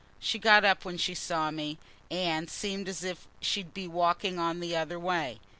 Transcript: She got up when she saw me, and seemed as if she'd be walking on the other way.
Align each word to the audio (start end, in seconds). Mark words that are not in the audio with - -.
She 0.17 0.39
got 0.39 0.65
up 0.65 0.83
when 0.83 0.97
she 0.97 1.13
saw 1.13 1.51
me, 1.51 1.77
and 2.09 2.49
seemed 2.49 2.89
as 2.89 3.03
if 3.03 3.27
she'd 3.39 3.71
be 3.71 3.87
walking 3.87 4.39
on 4.39 4.59
the 4.59 4.75
other 4.75 4.97
way. 4.97 5.39